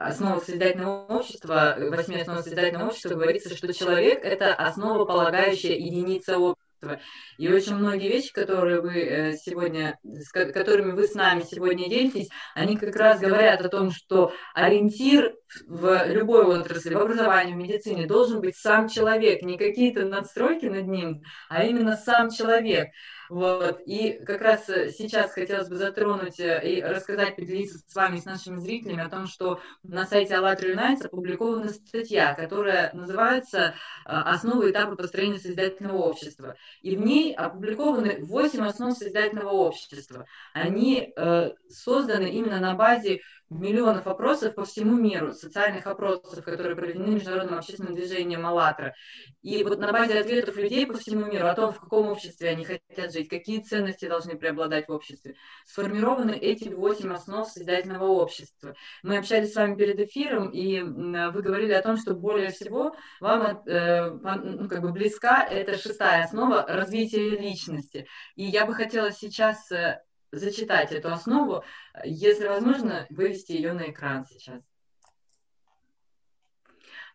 основах 0.00 0.42
созидательного 0.42 1.06
общества, 1.06 1.76
в 1.78 1.90
восьми 1.90 2.20
основах 2.20 2.42
созидательного 2.42 2.88
общества 2.88 3.14
говорится, 3.14 3.54
что 3.56 3.72
человек– 3.72 4.18
это 4.24 4.54
основополагающая 4.54 5.76
единица 5.76 6.36
общества 6.78 7.00
и 7.36 7.48
очень 7.52 7.74
многие 7.74 8.08
вещи, 8.08 8.32
которые 8.32 8.80
вы 8.80 9.00
э, 9.00 9.36
сегодня, 9.36 9.98
с 10.02 10.30
которыми 10.30 10.92
вы 10.92 11.06
с 11.06 11.14
нами 11.14 11.42
сегодня 11.42 11.88
делитесь, 11.88 12.28
они 12.54 12.76
как 12.76 12.94
раз 12.96 13.20
говорят 13.20 13.64
о 13.64 13.68
том, 13.68 13.90
что 13.90 14.32
ориентир 14.54 15.34
в 15.66 16.06
любой 16.06 16.44
отрасли, 16.44 16.94
в 16.94 16.98
образовании, 16.98 17.54
в 17.54 17.56
медицине 17.56 18.06
должен 18.06 18.40
быть 18.40 18.56
сам 18.56 18.88
человек, 18.88 19.42
не 19.42 19.56
какие-то 19.58 20.04
надстройки 20.04 20.66
над 20.66 20.86
ним, 20.86 21.22
а 21.48 21.64
именно 21.64 21.96
сам 21.96 22.30
человек. 22.30 22.88
Вот. 23.28 23.80
И 23.84 24.12
как 24.24 24.40
раз 24.40 24.68
э, 24.68 24.90
сейчас 24.90 25.32
хотелось 25.32 25.68
бы 25.68 25.76
затронуть 25.76 26.40
э, 26.40 26.60
и 26.64 26.82
рассказать, 26.82 27.36
поделиться 27.36 27.78
с 27.78 27.94
вами, 27.94 28.18
с 28.18 28.24
нашими 28.24 28.58
зрителями 28.58 29.04
о 29.04 29.10
том, 29.10 29.26
что 29.26 29.60
на 29.82 30.06
сайте 30.06 30.34
АЛЛАТРА 30.36 30.74
Unites 30.74 31.06
опубликована 31.06 31.68
статья, 31.68 32.34
которая 32.34 32.92
называется 32.94 33.58
э, 33.58 33.72
«Основы 34.06 34.70
этапа 34.70 34.96
построения 34.96 35.38
созидательного 35.38 35.98
общества». 35.98 36.56
И 36.82 36.96
в 36.96 37.00
ней 37.00 37.34
опубликованы 37.34 38.18
8 38.24 38.64
основ 38.64 38.96
созидательного 38.96 39.50
общества. 39.50 40.26
Они 40.54 41.12
э, 41.14 41.50
созданы 41.68 42.30
именно 42.30 42.60
на 42.60 42.74
базе 42.74 43.20
миллионов 43.50 44.06
опросов 44.06 44.54
по 44.54 44.64
всему 44.64 44.96
миру, 44.96 45.32
социальных 45.32 45.86
опросов, 45.86 46.44
которые 46.44 46.76
проведены 46.76 47.14
Международным 47.14 47.58
общественным 47.58 47.94
движением 47.94 48.46
«АЛЛАТРА». 48.46 48.94
И 49.42 49.64
вот 49.64 49.78
на 49.78 49.92
базе 49.92 50.18
ответов 50.18 50.56
людей 50.56 50.86
по 50.86 50.94
всему 50.98 51.26
миру 51.26 51.46
о 51.46 51.54
том, 51.54 51.72
в 51.72 51.80
каком 51.80 52.08
обществе 52.08 52.50
они 52.50 52.64
хотят 52.64 53.12
жить, 53.12 53.28
какие 53.28 53.60
ценности 53.60 54.08
должны 54.08 54.36
преобладать 54.36 54.88
в 54.88 54.92
обществе, 54.92 55.34
сформированы 55.64 56.32
эти 56.32 56.68
восемь 56.68 57.12
основ 57.12 57.48
созидательного 57.48 58.04
общества. 58.04 58.74
Мы 59.02 59.18
общались 59.18 59.52
с 59.52 59.56
вами 59.56 59.76
перед 59.76 59.98
эфиром, 60.00 60.50
и 60.50 60.80
вы 60.80 61.42
говорили 61.42 61.72
о 61.72 61.82
том, 61.82 61.96
что 61.96 62.14
более 62.14 62.50
всего 62.50 62.94
вам 63.20 63.62
э, 63.66 64.10
ну, 64.10 64.68
как 64.68 64.82
бы 64.82 64.92
близка 64.92 65.42
эта 65.44 65.78
шестая 65.78 66.24
основа 66.24 66.64
развития 66.66 67.30
личности. 67.30 68.06
И 68.36 68.44
я 68.44 68.66
бы 68.66 68.74
хотела 68.74 69.10
сейчас 69.12 69.70
э, 69.72 70.00
зачитать 70.32 70.92
эту 70.92 71.10
основу, 71.12 71.64
если 72.04 72.46
возможно, 72.46 73.06
вывести 73.10 73.52
ее 73.52 73.72
на 73.72 73.90
экран 73.90 74.26
сейчас. 74.26 74.62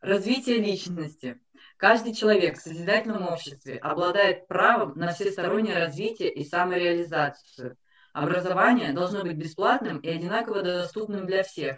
Развитие 0.02 0.58
личности. 0.58 1.40
Каждый 1.78 2.14
человек 2.14 2.58
в 2.58 2.62
созидательном 2.62 3.28
обществе 3.28 3.78
обладает 3.78 4.48
правом 4.48 4.98
на 4.98 5.14
всестороннее 5.14 5.78
развитие 5.78 6.32
и 6.32 6.44
самореализацию. 6.44 7.78
Образование 8.14 8.94
должно 8.94 9.24
быть 9.24 9.38
бесплатным 9.38 10.00
и 10.00 10.10
одинаково 10.10 10.62
доступным 10.62 11.26
для 11.26 11.44
всех. 11.44 11.78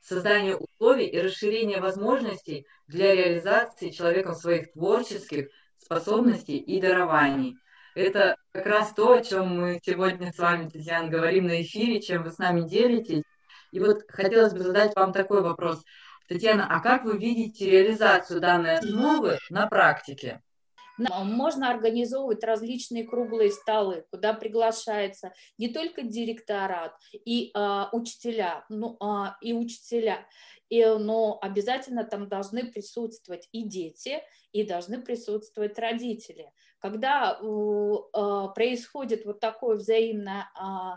Создание 0.00 0.56
условий 0.56 1.06
и 1.06 1.20
расширение 1.20 1.80
возможностей 1.80 2.66
для 2.86 3.14
реализации 3.14 3.90
человеком 3.90 4.34
своих 4.34 4.72
творческих 4.72 5.48
способностей 5.78 6.58
и 6.58 6.80
дарований– 6.80 7.56
это 7.94 8.36
как 8.52 8.66
раз 8.66 8.92
то, 8.92 9.12
о 9.12 9.22
чем 9.22 9.60
мы 9.60 9.80
сегодня 9.84 10.32
с 10.32 10.38
вами, 10.38 10.68
Татьяна, 10.68 11.08
говорим 11.08 11.46
на 11.46 11.62
эфире, 11.62 12.00
чем 12.00 12.22
вы 12.22 12.30
с 12.30 12.38
нами 12.38 12.62
делитесь. 12.62 13.22
И 13.72 13.80
вот 13.80 14.02
хотелось 14.08 14.52
бы 14.52 14.60
задать 14.60 14.94
вам 14.94 15.12
такой 15.12 15.42
вопрос. 15.42 15.82
Татьяна, 16.28 16.66
а 16.68 16.80
как 16.80 17.04
вы 17.04 17.18
видите 17.18 17.70
реализацию 17.70 18.40
данной 18.40 18.78
основы 18.78 19.38
на 19.50 19.66
практике? 19.66 20.40
Можно 20.98 21.70
организовывать 21.70 22.44
различные 22.44 23.04
круглые 23.04 23.50
столы, 23.50 24.04
куда 24.10 24.34
приглашается 24.34 25.32
не 25.58 25.68
только 25.68 26.02
директорат 26.02 26.94
и 27.12 27.50
а, 27.54 27.88
учителя, 27.92 28.64
ну, 28.68 28.96
а, 29.00 29.36
и 29.40 29.52
учителя, 29.54 30.26
и, 30.68 30.84
но 30.84 31.38
обязательно 31.40 32.04
там 32.04 32.28
должны 32.28 32.70
присутствовать 32.70 33.48
и 33.52 33.64
дети, 33.64 34.22
и 34.52 34.64
должны 34.64 35.00
присутствовать 35.00 35.78
родители. 35.78 36.50
Когда 36.82 37.38
э, 37.40 38.48
происходит 38.54 39.24
вот 39.24 39.38
такое 39.38 39.76
взаимное 39.76 40.50
э, 40.60 40.96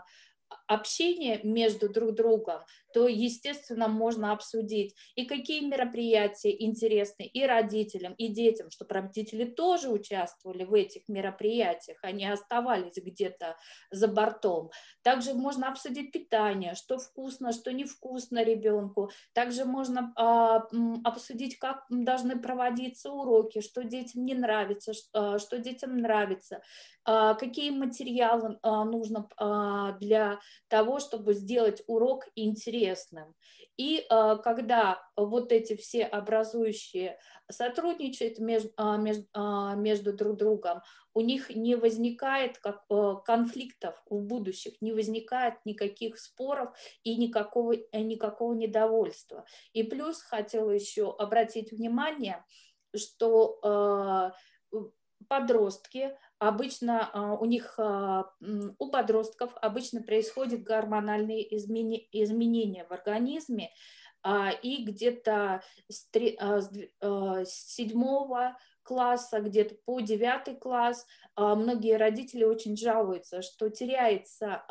общение 0.66 1.40
между 1.44 1.88
друг 1.88 2.12
другом, 2.12 2.62
то, 2.96 3.08
естественно, 3.08 3.88
можно 3.88 4.32
обсудить 4.32 4.94
и 5.16 5.26
какие 5.26 5.60
мероприятия 5.60 6.56
интересны 6.64 7.24
и 7.24 7.44
родителям, 7.44 8.14
и 8.14 8.28
детям, 8.28 8.70
чтобы 8.70 8.94
родители 8.94 9.44
тоже 9.44 9.90
участвовали 9.90 10.64
в 10.64 10.72
этих 10.72 11.06
мероприятиях, 11.06 11.98
они 12.00 12.26
оставались 12.26 12.96
где-то 12.96 13.58
за 13.90 14.08
бортом. 14.08 14.70
Также 15.02 15.34
можно 15.34 15.68
обсудить 15.68 16.10
питание, 16.10 16.74
что 16.74 16.96
вкусно, 16.96 17.52
что 17.52 17.70
невкусно 17.70 18.42
ребенку. 18.42 19.10
Также 19.34 19.66
можно 19.66 20.14
а, 20.16 20.62
обсудить, 21.04 21.58
как 21.58 21.84
должны 21.90 22.40
проводиться 22.40 23.10
уроки, 23.10 23.60
что 23.60 23.84
детям 23.84 24.24
не 24.24 24.32
нравится, 24.32 24.94
что, 24.94 25.34
а, 25.34 25.38
что 25.38 25.58
детям 25.58 25.98
нравится, 25.98 26.62
а, 27.04 27.34
какие 27.34 27.70
материалы 27.70 28.58
а, 28.62 28.84
нужно 28.84 29.28
а, 29.36 29.92
для 29.98 30.40
того, 30.68 30.98
чтобы 30.98 31.34
сделать 31.34 31.82
урок 31.86 32.24
интересным 32.34 32.85
интересным. 32.86 33.34
И 33.76 34.06
э, 34.08 34.36
когда 34.42 35.02
вот 35.16 35.52
эти 35.52 35.76
все 35.76 36.04
образующие 36.04 37.18
сотрудничают 37.50 38.38
между, 38.38 38.70
а, 38.76 38.96
между, 38.96 39.26
а, 39.34 39.74
между 39.74 40.12
друг 40.12 40.36
другом, 40.36 40.80
у 41.14 41.20
них 41.20 41.50
не 41.50 41.76
возникает 41.76 42.58
как, 42.58 42.84
э, 42.90 43.14
конфликтов 43.24 44.02
в 44.10 44.20
будущем, 44.20 44.72
не 44.80 44.92
возникает 44.92 45.54
никаких 45.64 46.18
споров 46.18 46.76
и 47.04 47.16
никакого, 47.16 47.74
э, 47.74 48.00
никакого 48.00 48.54
недовольства. 48.54 49.44
И 49.72 49.82
плюс 49.82 50.22
хотела 50.22 50.70
еще 50.70 51.14
обратить 51.18 51.72
внимание, 51.72 52.44
что 52.94 54.32
подростки 55.28 56.16
обычно 56.38 57.10
а, 57.12 57.34
у 57.34 57.44
них, 57.44 57.78
а, 57.78 58.30
у 58.78 58.90
подростков 58.90 59.52
обычно 59.60 60.02
происходят 60.02 60.62
гормональные 60.62 61.56
изменения 61.56 62.84
в 62.84 62.92
организме, 62.92 63.70
а, 64.22 64.50
и 64.50 64.82
где-то 64.82 65.62
с, 65.88 66.08
а, 67.00 67.44
с 67.44 67.74
седьмого 67.74 68.56
класса, 68.82 69.40
где-то 69.40 69.76
по 69.84 70.00
девятый 70.00 70.54
класс, 70.54 71.06
многие 71.36 71.96
родители 71.96 72.44
очень 72.44 72.76
жалуются, 72.76 73.42
что 73.42 73.68
теряется 73.68 74.62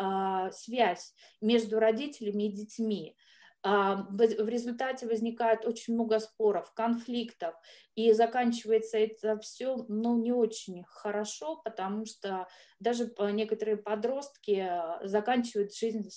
связь 0.53 1.13
между 1.41 1.79
родителями 1.79 2.43
и 2.43 2.53
детьми. 2.53 3.17
В 3.65 4.47
результате 4.47 5.07
возникает 5.07 5.65
очень 5.65 5.95
много 5.95 6.19
споров, 6.19 6.71
конфликтов, 6.75 7.55
и 7.95 8.11
заканчивается 8.11 8.99
это 8.99 9.39
все 9.39 9.85
ну, 9.87 10.21
не 10.21 10.31
очень 10.31 10.83
хорошо, 10.83 11.61
потому 11.63 12.05
что 12.05 12.47
даже 12.79 13.11
некоторые 13.31 13.77
подростки 13.77 14.71
заканчивают 15.03 15.75
жизнь 15.75 16.09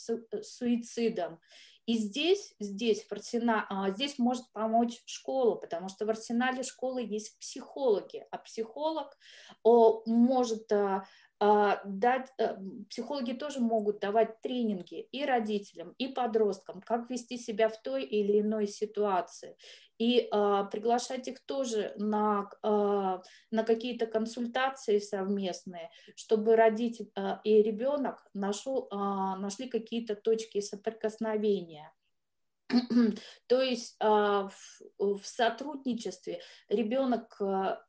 суицидом. 0.43 1.41
И 1.89 1.97
здесь, 1.97 2.55
здесь, 2.61 3.03
в 3.05 3.13
арсенале, 3.13 3.95
здесь 3.95 4.19
может 4.19 4.53
помочь 4.53 5.01
школа, 5.07 5.55
потому 5.55 5.89
что 5.89 6.05
в 6.05 6.11
арсенале 6.11 6.63
школы 6.63 7.01
есть 7.01 7.39
психологи, 7.39 8.27
а 8.31 8.37
психолог 8.37 9.17
может 9.65 10.71
а, 10.71 11.07
дать, 11.41 12.33
э, 12.39 12.57
психологи 12.91 13.33
тоже 13.33 13.61
могут 13.61 14.01
давать 14.01 14.41
тренинги 14.41 15.03
и 15.13 15.25
родителям, 15.25 15.95
и 15.99 16.09
подросткам, 16.09 16.81
как 16.81 17.11
вести 17.11 17.39
себя 17.39 17.69
в 17.69 17.81
той 17.81 18.05
или 18.05 18.41
иной 18.41 18.67
ситуации. 18.67 19.57
И 19.99 20.29
а, 20.31 20.65
приглашать 20.65 21.27
их 21.27 21.41
тоже 21.45 21.93
на, 21.97 22.49
а, 22.63 23.21
на 23.51 23.65
какие-то 23.65 24.07
консультации 24.07 24.99
совместные, 24.99 25.91
чтобы 26.15 26.55
родитель 26.55 27.11
а, 27.17 27.41
и 27.43 27.63
ребенок 27.63 28.25
нашел, 28.33 28.87
а, 28.91 29.37
нашли 29.37 29.69
какие-то 29.69 30.15
точки 30.15 30.61
соприкосновения. 30.61 31.93
То 33.47 33.63
есть 33.63 33.97
а, 33.99 34.51
в, 34.99 35.23
сотрудничестве 35.25 36.41
ребенок 36.69 37.37
а, 37.41 37.83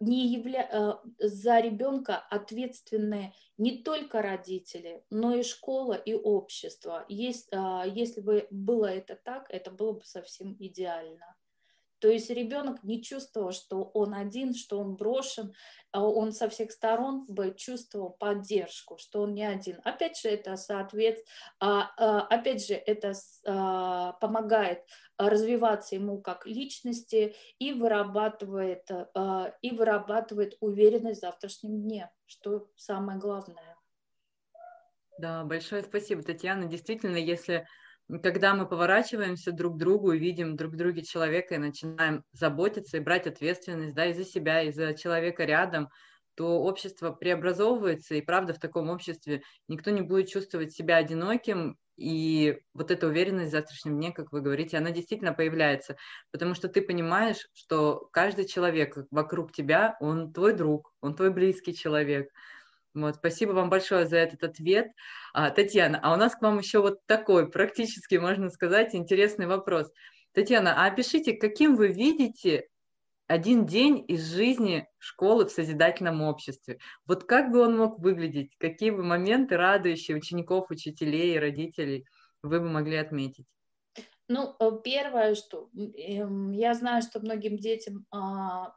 не 0.00 0.26
явля... 0.26 0.68
Э, 0.70 0.94
за 1.18 1.60
ребенка 1.60 2.18
ответственны 2.30 3.34
не 3.56 3.82
только 3.82 4.22
родители, 4.22 5.04
но 5.10 5.34
и 5.34 5.42
школа 5.42 5.94
и 5.94 6.14
общество. 6.14 7.04
Есть, 7.08 7.48
а, 7.52 7.84
если 7.86 8.20
бы 8.20 8.46
было 8.50 8.86
это 8.86 9.16
так, 9.16 9.46
это 9.50 9.70
было 9.70 9.92
бы 9.92 10.04
совсем 10.04 10.56
идеально. 10.58 11.37
То 12.00 12.08
есть 12.08 12.30
ребенок 12.30 12.82
не 12.82 13.02
чувствовал, 13.02 13.52
что 13.52 13.82
он 13.94 14.14
один, 14.14 14.54
что 14.54 14.78
он 14.78 14.96
брошен, 14.96 15.52
а 15.90 16.04
он 16.04 16.32
со 16.32 16.48
всех 16.48 16.70
сторон 16.70 17.24
бы 17.26 17.54
чувствовал 17.56 18.10
поддержку, 18.10 18.98
что 18.98 19.22
он 19.22 19.34
не 19.34 19.44
один. 19.44 19.80
Опять 19.84 20.18
же, 20.20 20.28
это 20.28 20.56
соответствует, 20.56 21.26
а, 21.60 22.26
опять 22.28 22.66
же, 22.66 22.74
это 22.74 23.14
помогает 24.20 24.84
развиваться 25.16 25.94
ему 25.94 26.20
как 26.20 26.46
личности 26.46 27.34
и 27.58 27.72
вырабатывает, 27.72 28.88
и 29.62 29.70
вырабатывает 29.70 30.56
уверенность 30.60 31.20
в 31.20 31.22
завтрашнем 31.22 31.82
дне, 31.82 32.10
что 32.26 32.68
самое 32.76 33.18
главное. 33.18 33.76
Да, 35.18 35.42
большое 35.42 35.82
спасибо, 35.82 36.22
Татьяна. 36.22 36.66
Действительно, 36.66 37.16
если 37.16 37.66
когда 38.22 38.54
мы 38.54 38.66
поворачиваемся 38.66 39.52
друг 39.52 39.74
к 39.74 39.78
другу 39.78 40.12
и 40.12 40.18
видим 40.18 40.56
друг 40.56 40.72
в 40.72 41.02
человека 41.02 41.54
и 41.54 41.58
начинаем 41.58 42.24
заботиться 42.32 42.96
и 42.96 43.00
брать 43.00 43.26
ответственность 43.26 43.94
да, 43.94 44.06
и 44.06 44.14
за 44.14 44.24
себя, 44.24 44.62
и 44.62 44.72
за 44.72 44.94
человека 44.94 45.44
рядом, 45.44 45.88
то 46.34 46.60
общество 46.62 47.10
преобразовывается, 47.10 48.14
и 48.14 48.22
правда 48.22 48.54
в 48.54 48.60
таком 48.60 48.88
обществе 48.90 49.42
никто 49.66 49.90
не 49.90 50.02
будет 50.02 50.28
чувствовать 50.28 50.72
себя 50.72 50.96
одиноким, 50.96 51.76
и 51.96 52.60
вот 52.74 52.92
эта 52.92 53.08
уверенность 53.08 53.48
в 53.48 53.52
завтрашнем 53.52 53.96
дне, 53.96 54.12
как 54.12 54.30
вы 54.30 54.40
говорите, 54.40 54.78
она 54.78 54.92
действительно 54.92 55.32
появляется, 55.32 55.96
потому 56.30 56.54
что 56.54 56.68
ты 56.68 56.80
понимаешь, 56.80 57.48
что 57.54 58.08
каждый 58.12 58.46
человек 58.46 58.96
вокруг 59.10 59.52
тебя, 59.52 59.96
он 60.00 60.32
твой 60.32 60.54
друг, 60.54 60.92
он 61.00 61.16
твой 61.16 61.30
близкий 61.30 61.74
человек, 61.74 62.30
вот, 63.02 63.16
спасибо 63.16 63.52
вам 63.52 63.70
большое 63.70 64.06
за 64.06 64.18
этот 64.18 64.42
ответ. 64.44 64.88
А, 65.32 65.50
Татьяна, 65.50 66.00
а 66.02 66.12
у 66.12 66.16
нас 66.16 66.34
к 66.34 66.42
вам 66.42 66.58
еще 66.58 66.80
вот 66.80 67.04
такой, 67.06 67.50
практически, 67.50 68.16
можно 68.16 68.50
сказать, 68.50 68.94
интересный 68.94 69.46
вопрос. 69.46 69.90
Татьяна, 70.32 70.74
а 70.76 70.86
опишите, 70.86 71.32
каким 71.34 71.76
вы 71.76 71.88
видите 71.88 72.68
один 73.28 73.66
день 73.66 74.04
из 74.08 74.32
жизни 74.32 74.88
школы 74.98 75.46
в 75.46 75.52
созидательном 75.52 76.22
обществе. 76.22 76.78
Вот 77.06 77.24
как 77.24 77.52
бы 77.52 77.60
он 77.60 77.76
мог 77.76 77.98
выглядеть? 77.98 78.56
Какие 78.58 78.90
бы 78.90 79.04
моменты 79.04 79.56
радующие 79.56 80.16
учеников, 80.16 80.70
учителей 80.70 81.38
родителей 81.38 82.06
вы 82.42 82.60
бы 82.60 82.68
могли 82.68 82.96
отметить? 82.96 83.46
Ну, 84.28 84.56
э, 84.58 84.70
первое, 84.82 85.34
что 85.34 85.70
эм, 85.74 86.52
я 86.52 86.74
знаю, 86.74 87.02
что 87.02 87.20
многим 87.20 87.58
детям 87.58 88.06
а, 88.10 88.74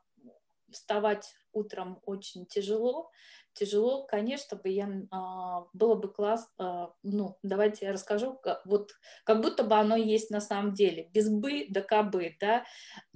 вставать 0.71 1.33
утром 1.51 1.99
очень 2.05 2.45
тяжело. 2.45 3.09
Тяжело, 3.53 4.03
конечно, 4.05 4.57
бы 4.57 4.69
я 4.69 4.89
а, 5.11 5.65
было 5.73 5.95
бы 5.95 6.07
класс. 6.07 6.49
А, 6.57 6.93
ну, 7.03 7.37
давайте 7.43 7.85
я 7.85 7.93
расскажу, 7.93 8.39
вот 8.65 8.91
как 9.25 9.41
будто 9.41 9.63
бы 9.63 9.75
оно 9.75 9.95
есть 9.95 10.29
на 10.29 10.41
самом 10.41 10.73
деле, 10.73 11.09
без 11.13 11.29
бы 11.29 11.65
до 11.69 11.81
кабы, 11.81 12.35
да. 12.39 12.63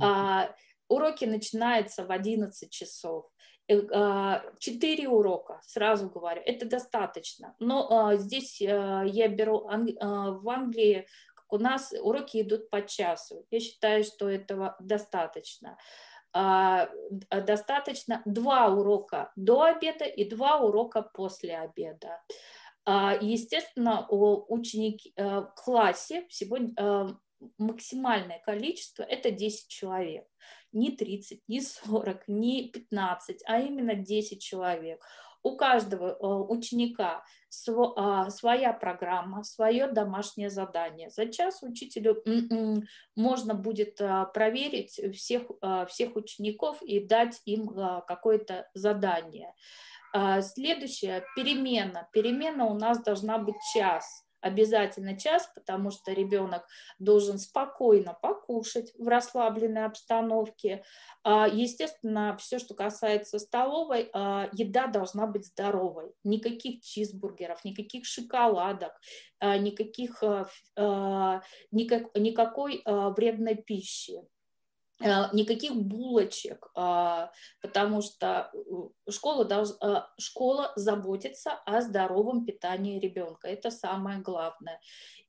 А, 0.01 0.53
уроки 0.87 1.25
начинаются 1.25 2.05
в 2.05 2.11
11 2.11 2.69
часов. 2.71 3.29
Э, 3.67 4.41
четыре 4.59 5.07
урока, 5.09 5.59
сразу 5.63 6.07
говорю, 6.09 6.41
это 6.45 6.67
достаточно. 6.67 7.55
Но 7.59 7.87
а, 7.89 8.15
здесь 8.15 8.61
а, 8.61 9.03
я 9.03 9.27
беру 9.27 9.67
ан- 9.67 9.97
а, 9.99 10.31
в 10.31 10.47
Англии, 10.49 11.07
как 11.33 11.51
у 11.53 11.57
нас 11.57 11.91
уроки 11.99 12.41
идут 12.41 12.69
по 12.69 12.83
часу. 12.85 13.47
Я 13.49 13.59
считаю, 13.59 14.03
что 14.03 14.29
этого 14.29 14.75
достаточно. 14.79 15.77
А, 16.37 16.89
достаточно 17.29 18.21
два 18.25 18.67
урока 18.67 19.31
до 19.37 19.63
обеда 19.63 20.03
и 20.03 20.29
два 20.29 20.59
урока 20.59 21.01
после 21.01 21.57
обеда. 21.57 22.21
А, 22.83 23.15
естественно, 23.21 24.05
ученики 24.09 25.13
э, 25.15 25.23
в 25.23 25.53
классе 25.55 26.25
сегодня 26.29 26.73
э, 26.77 27.07
максимальное 27.57 28.41
количество– 28.45 29.03
это 29.09 29.31
10 29.31 29.69
человек. 29.69 30.25
Не 30.73 30.91
30, 30.91 31.39
не 31.47 31.61
40, 31.61 32.27
не 32.27 32.69
15, 32.69 33.43
а 33.45 33.59
именно 33.61 33.95
10 33.95 34.41
человек. 34.41 35.01
У 35.41 35.55
каждого 35.55 36.09
э, 36.09 36.15
ученика 36.51 37.23
своя 38.29 38.73
программа, 38.73 39.43
свое 39.43 39.87
домашнее 39.87 40.49
задание. 40.49 41.09
За 41.09 41.27
час 41.27 41.63
учителю 41.63 42.21
м-м, 42.25 42.83
можно 43.15 43.53
будет 43.53 44.01
а, 44.01 44.25
проверить 44.25 44.99
всех, 45.15 45.43
а, 45.61 45.85
всех 45.85 46.15
учеников 46.15 46.81
и 46.81 46.99
дать 46.99 47.41
им 47.45 47.67
какое-то 48.07 48.67
задание. 48.73 49.53
Следующая 50.41 51.25
перемена. 51.35 52.07
Перемена 52.13 52.65
у 52.67 52.73
нас 52.73 53.03
должна 53.03 53.37
быть 53.37 53.57
час– 53.73 54.24
обязательно 54.45 55.17
час, 55.17 55.49
потому 55.55 55.89
что 55.89 56.11
ребенок 56.11 56.67
должен 56.99 57.39
спокойно 57.39 58.13
покушать 58.13 58.93
в 58.97 59.07
расслабленной 59.07 59.85
обстановке. 59.85 60.83
А, 61.23 61.47
естественно, 61.47 62.37
все, 62.39 62.59
что 62.59 62.75
касается 62.75 63.39
столовой, 63.39 64.09
а, 64.13 64.47
еда 64.53 64.85
должна 64.85 65.25
быть 65.25 65.47
здоровой. 65.47 66.13
Никаких 66.23 66.83
чизбургеров, 66.83 67.65
никаких 67.65 68.05
шоколадок, 68.05 68.93
а, 69.39 69.57
никаких, 69.57 70.21
никак, 71.71 72.15
никакой 72.15 72.83
вредной 72.85 73.55
пищи. 73.55 74.21
Э, 75.01 75.25
никаких 75.33 75.75
булочек, 75.75 76.69
а, 76.73 77.31
потому 77.61 78.01
что 78.01 78.49
э, 78.53 79.11
школа, 79.11 79.43
долж, 79.43 79.71
э, 79.81 80.01
школа 80.17 80.71
заботится 80.77 81.51
о 81.65 81.81
здоровом 81.81 82.45
питании 82.45 82.99
ребенка. 82.99 83.49
Это 83.49 83.71
самое 83.71 84.19
главное. 84.19 84.79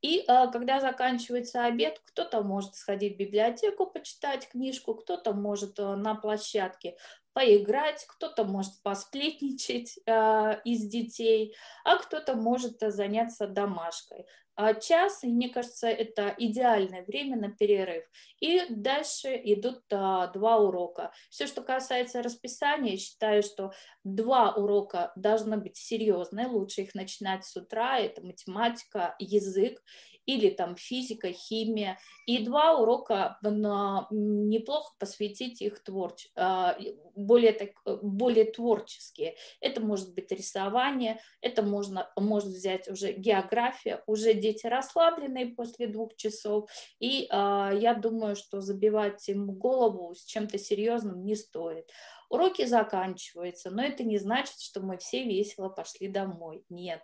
И 0.03 0.25
когда 0.53 0.79
заканчивается 0.79 1.65
обед, 1.65 2.01
кто-то 2.05 2.43
может 2.43 2.77
сходить 2.77 3.15
в 3.15 3.19
библиотеку, 3.19 3.87
почитать 3.87 4.49
книжку, 4.49 4.95
кто-то 4.95 5.33
может 5.33 5.79
на 5.79 6.15
площадке 6.15 6.97
поиграть, 7.33 8.05
кто-то 8.07 8.45
может 8.45 8.81
посплетничать 8.83 9.99
э, 10.07 10.61
из 10.65 10.87
детей, 10.87 11.57
а 11.85 11.97
кто-то 11.97 12.35
может 12.35 12.79
заняться 12.81 13.47
домашкой. 13.47 14.27
А 14.57 14.73
час, 14.73 15.23
мне 15.23 15.51
кажется, 15.51 15.87
это 15.87 16.35
идеальное 16.39 17.05
время 17.05 17.37
на 17.37 17.51
перерыв. 17.51 18.05
И 18.41 18.63
дальше 18.71 19.39
идут 19.45 19.83
а, 19.93 20.29
два 20.29 20.57
урока. 20.57 21.13
Все, 21.29 21.47
что 21.47 21.61
касается 21.61 22.23
расписания, 22.23 22.97
считаю, 22.97 23.43
что 23.43 23.73
два 24.03 24.55
урока 24.55 25.13
должны 25.15 25.59
быть 25.59 25.77
серьезные, 25.77 26.47
лучше 26.47 26.83
их 26.83 26.95
начинать 26.95 27.45
с 27.45 27.55
утра, 27.55 27.99
это 27.99 28.23
математика, 28.23 29.15
язык 29.19 29.83
или 30.27 30.51
там 30.51 30.77
физика, 30.77 31.33
химия. 31.33 31.99
И 32.27 32.45
два 32.45 32.77
урока 32.77 33.39
неплохо 33.43 34.93
посвятить 34.99 35.63
их 35.63 35.83
творчеству, 35.83 36.33
а, 36.37 36.77
более, 37.15 37.53
так, 37.53 37.71
более 38.03 38.45
творческие. 38.45 39.37
Это 39.61 39.81
может 39.81 40.15
быть 40.15 40.31
рисование, 40.33 41.21
это 41.41 41.63
можно, 41.63 42.11
может 42.17 42.49
взять 42.49 42.89
уже 42.89 43.13
география, 43.13 44.03
уже 44.07 44.35
дети 44.35 44.67
расслабленные 44.67 45.47
после 45.47 45.87
двух 45.87 46.17
часов, 46.17 46.69
и 46.99 47.27
а, 47.31 47.73
я 47.73 47.95
думаю, 47.95 48.37
что 48.37 48.61
забивать 48.61 49.29
им 49.29 49.53
голову 49.53 50.15
с 50.15 50.25
чем-то 50.25 50.59
серьезным 50.59 51.25
не 51.25 51.37
стоит. 51.37 51.89
Уроки 52.29 52.65
заканчиваются, 52.65 53.71
но 53.71 53.83
это 53.83 54.03
не 54.03 54.19
значит, 54.19 54.59
что 54.61 54.81
мы 54.81 54.99
все 54.99 55.25
весело 55.25 55.69
пошли 55.69 56.09
домой. 56.09 56.65
Нет. 56.69 57.03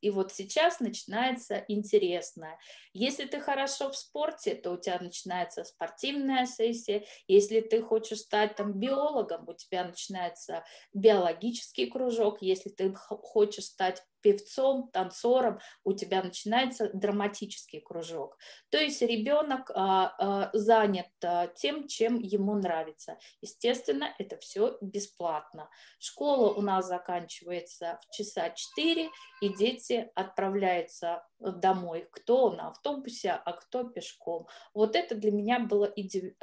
И 0.00 0.10
вот 0.10 0.32
сейчас 0.32 0.80
начинается 0.80 1.64
интересное. 1.68 2.58
Если 2.92 3.24
ты 3.24 3.40
хорошо 3.40 3.90
в 3.90 3.96
спорте, 3.96 4.54
то 4.54 4.72
у 4.72 4.76
тебя 4.76 4.98
начинается 5.00 5.64
спортивная 5.64 6.46
сессия. 6.46 7.04
Если 7.28 7.60
ты 7.60 7.82
хочешь 7.82 8.18
стать 8.18 8.56
там 8.56 8.72
биологом, 8.72 9.48
у 9.48 9.54
тебя 9.54 9.84
начинается 9.84 10.64
биологический 10.92 11.86
кружок. 11.86 12.42
Если 12.42 12.70
ты 12.70 12.92
хочешь 12.94 13.64
стать 13.64 14.02
певцом, 14.22 14.88
танцором, 14.92 15.58
у 15.84 15.92
тебя 15.92 16.22
начинается 16.22 16.90
драматический 16.92 17.80
кружок. 17.80 18.38
То 18.70 18.78
есть 18.78 19.02
ребенок 19.02 19.70
а, 19.74 20.14
а, 20.18 20.50
занят 20.52 21.10
а, 21.24 21.48
тем, 21.48 21.88
чем 21.88 22.18
ему 22.18 22.54
нравится. 22.54 23.18
Естественно, 23.40 24.14
это 24.18 24.38
все 24.38 24.78
бесплатно. 24.80 25.68
Школа 25.98 26.54
у 26.54 26.62
нас 26.62 26.86
заканчивается 26.86 27.98
в 28.02 28.14
часа 28.14 28.50
4, 28.50 29.10
и 29.40 29.48
дети 29.54 30.10
отправляются 30.14 31.26
домой. 31.38 32.08
Кто 32.12 32.50
на 32.52 32.68
автобусе, 32.68 33.32
а 33.32 33.52
кто 33.52 33.84
пешком. 33.84 34.46
Вот 34.74 34.96
это 34.96 35.14
для 35.14 35.32
меня 35.32 35.58
было 35.58 35.84
иде, 35.84 36.34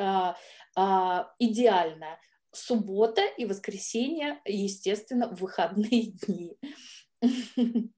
идеально. 1.40 2.20
Суббота 2.52 3.22
и 3.38 3.46
воскресенье, 3.46 4.42
естественно, 4.44 5.28
выходные 5.40 6.14
дни. 6.14 6.58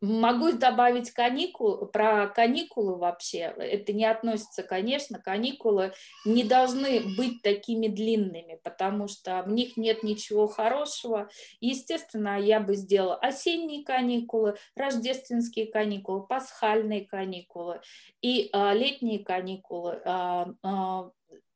Могу 0.00 0.52
добавить 0.52 1.10
каникул, 1.10 1.86
про 1.86 2.28
каникулы 2.28 2.96
вообще. 2.96 3.52
Это 3.58 3.92
не 3.92 4.04
относится, 4.04 4.62
конечно, 4.62 5.18
каникулы 5.18 5.92
не 6.24 6.44
должны 6.44 7.02
быть 7.16 7.42
такими 7.42 7.88
длинными, 7.88 8.60
потому 8.62 9.08
что 9.08 9.42
в 9.42 9.48
них 9.50 9.76
нет 9.76 10.04
ничего 10.04 10.46
хорошего. 10.46 11.28
Естественно, 11.60 12.40
я 12.40 12.60
бы 12.60 12.76
сделала 12.76 13.16
осенние 13.16 13.84
каникулы, 13.84 14.56
рождественские 14.76 15.66
каникулы, 15.66 16.26
пасхальные 16.26 17.06
каникулы 17.06 17.80
и 18.22 18.50
а, 18.52 18.72
летние 18.72 19.24
каникулы. 19.24 20.00
А, 20.04 20.54
а, 20.62 21.10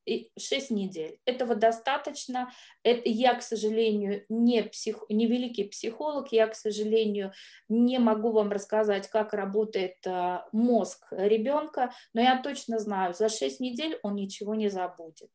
6 0.06 0.70
недель. 0.70 1.18
Этого 1.24 1.54
достаточно. 1.54 2.50
Это, 2.82 3.02
я, 3.08 3.34
к 3.34 3.42
сожалению, 3.42 4.24
не, 4.28 4.62
псих, 4.62 5.04
не 5.08 5.26
великий 5.26 5.64
психолог, 5.64 6.32
я, 6.32 6.46
к 6.46 6.54
сожалению, 6.54 7.32
не 7.68 7.98
могу 7.98 8.32
вам 8.32 8.50
рассказать, 8.50 9.08
как 9.08 9.32
работает 9.32 9.96
а, 10.06 10.46
мозг 10.52 11.06
ребенка, 11.10 11.92
но 12.14 12.20
я 12.20 12.40
точно 12.42 12.78
знаю, 12.78 13.14
за 13.14 13.28
6 13.28 13.60
недель 13.60 13.98
он 14.02 14.14
ничего 14.14 14.54
не 14.54 14.68
забудет. 14.68 15.30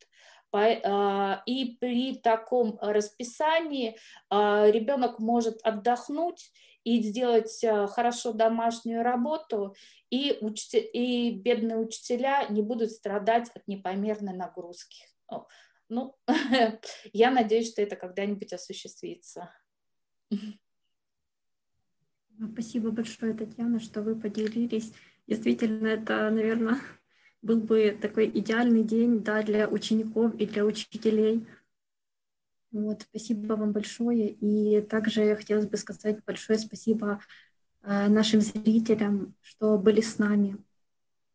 А, 0.53 1.41
и 1.45 1.77
при 1.79 2.15
таком 2.15 2.77
расписании 2.81 3.97
а, 4.29 4.67
ребенок 4.69 5.19
может 5.19 5.59
отдохнуть 5.63 6.51
и 6.85 7.01
сделать 7.01 7.63
э, 7.63 7.87
хорошо 7.87 8.31
домашнюю 8.31 9.03
работу, 9.03 9.75
и, 10.09 10.37
учти, 10.39 10.79
и 10.79 11.31
бедные 11.31 11.77
учителя 11.77 12.47
не 12.47 12.61
будут 12.61 12.91
страдать 12.91 13.49
от 13.55 13.67
непомерной 13.67 14.33
нагрузки. 14.33 15.03
Ну, 15.89 16.15
я 17.11 17.31
надеюсь, 17.31 17.71
что 17.71 17.81
это 17.81 17.95
когда-нибудь 17.95 18.53
осуществится. 18.53 19.51
Спасибо 22.53 22.91
большое, 22.91 23.33
Татьяна, 23.33 23.79
что 23.79 24.01
вы 24.01 24.15
поделились. 24.15 24.93
Действительно, 25.25 25.87
это, 25.87 26.29
наверное, 26.29 26.79
был 27.41 27.61
бы 27.61 27.97
такой 27.99 28.29
идеальный 28.29 28.83
день 28.83 29.23
да, 29.23 29.41
для 29.41 29.67
учеников 29.67 30.35
и 30.35 30.45
для 30.45 30.63
учителей– 30.63 31.45
вот, 32.75 33.03
спасибо 33.03 33.53
вам 33.53 33.71
большое. 33.71 34.29
И 34.29 34.81
также 34.81 35.35
хотелось 35.35 35.65
бы 35.65 35.77
сказать 35.77 36.23
большое 36.25 36.59
спасибо 36.59 37.21
э, 37.83 38.07
нашим 38.09 38.41
зрителям, 38.41 39.33
что 39.41 39.77
были 39.77 40.01
с 40.01 40.17
нами. 40.17 40.57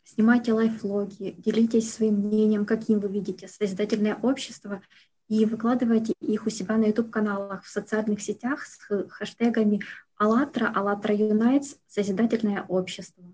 Снимайте 0.05 0.53
лайфлоги, 0.53 1.35
делитесь 1.38 1.92
своим 1.92 2.16
мнением, 2.16 2.66
каким 2.66 3.00
вы 3.00 3.09
видите 3.09 3.48
созидательное 3.48 4.16
общество, 4.16 4.83
и 5.29 5.44
выкладывайте 5.46 6.12
их 6.20 6.46
у 6.46 6.50
себя 6.50 6.76
на 6.76 6.87
YouTube-каналах, 6.87 7.64
в 7.64 7.68
социальных 7.68 8.20
сетях 8.20 8.66
с 8.66 8.79
хэштегами 9.09 9.81
«АЛЛАТРА», 10.16 10.72
«АЛЛАТРА 10.74 11.14
Юнайтс», 11.14 11.76
«Созидательное 11.87 12.64
общество». 12.68 13.24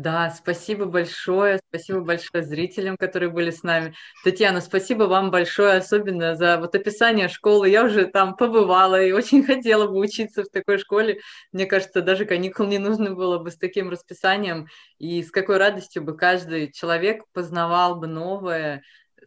Да, 0.00 0.30
спасибо 0.30 0.86
большое, 0.86 1.60
спасибо 1.68 2.00
большое 2.00 2.42
зрителям, 2.42 2.96
которые 2.96 3.28
были 3.28 3.50
с 3.50 3.62
нами. 3.62 3.94
Татьяна, 4.24 4.62
спасибо 4.62 5.02
вам 5.04 5.30
большое, 5.30 5.74
особенно 5.74 6.34
за 6.36 6.56
вот 6.56 6.74
описание 6.74 7.28
школы. 7.28 7.68
Я 7.68 7.84
уже 7.84 8.06
там 8.06 8.34
побывала 8.34 8.98
и 9.02 9.12
очень 9.12 9.42
хотела 9.44 9.86
бы 9.88 9.98
учиться 9.98 10.42
в 10.42 10.48
такой 10.48 10.78
школе. 10.78 11.20
Мне 11.52 11.66
кажется, 11.66 12.00
даже 12.00 12.24
каникул 12.24 12.66
не 12.66 12.78
нужно 12.78 13.14
было 13.14 13.36
бы 13.36 13.50
с 13.50 13.58
таким 13.58 13.90
расписанием. 13.90 14.68
И 14.98 15.22
с 15.22 15.30
какой 15.30 15.58
радостью 15.58 16.02
бы 16.02 16.16
каждый 16.16 16.72
человек 16.72 17.24
познавал 17.34 17.96
бы 17.96 18.06
новое, 18.06 18.82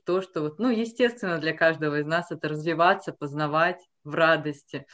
то, 0.08 0.24
что 0.24 0.42
вот, 0.42 0.58
ну, 0.58 0.72
естественно, 0.72 1.38
для 1.38 1.54
каждого 1.54 2.00
из 2.00 2.08
нас 2.08 2.32
это 2.32 2.50
развиваться, 2.50 3.14
познавать 3.14 3.80
в 4.04 4.16
радости. 4.16 4.88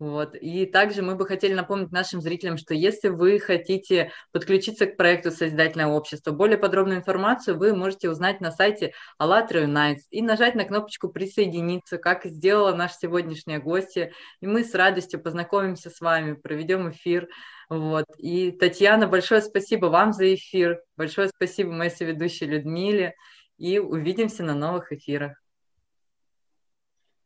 Вот. 0.00 0.34
И 0.34 0.64
также 0.64 1.02
мы 1.02 1.14
бы 1.14 1.26
хотели 1.26 1.52
напомнить 1.52 1.92
нашим 1.92 2.22
зрителям, 2.22 2.56
что 2.56 2.72
если 2.72 3.08
вы 3.08 3.38
хотите 3.38 4.10
подключиться 4.32 4.86
к 4.86 4.96
проекту 4.96 5.30
Созидательное 5.30 5.88
общество, 5.88 6.30
более 6.30 6.56
подробную 6.56 7.00
информацию 7.00 7.58
вы 7.58 7.76
можете 7.76 8.08
узнать 8.08 8.40
на 8.40 8.50
сайте 8.50 8.94
АЛЛАТРА 9.18 9.64
Unites 9.64 10.04
и 10.08 10.22
нажать 10.22 10.54
на 10.54 10.64
кнопочку 10.64 11.10
«Присоединиться», 11.10 11.98
как 11.98 12.24
сделала 12.24 12.74
наша 12.74 12.94
сегодняшняя 13.02 13.58
гостья. 13.58 14.10
И 14.40 14.46
мы 14.46 14.64
с 14.64 14.74
радостью 14.74 15.20
познакомимся 15.20 15.90
с 15.90 16.00
вами, 16.00 16.32
проведем 16.32 16.90
эфир. 16.90 17.28
Вот. 17.68 18.06
И, 18.16 18.52
Татьяна, 18.52 19.06
большое 19.06 19.42
спасибо 19.42 19.86
вам 19.86 20.14
за 20.14 20.34
эфир. 20.34 20.80
Большое 20.96 21.28
спасибо 21.28 21.72
моей 21.72 21.90
соведущей 21.90 22.46
Людмиле. 22.46 23.14
И 23.58 23.78
увидимся 23.78 24.44
на 24.44 24.54
новых 24.54 24.92
эфирах. 24.92 25.34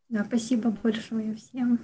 Да, 0.08 0.24
спасибо 0.24 0.70
большое 0.70 1.36
всем. 1.36 1.78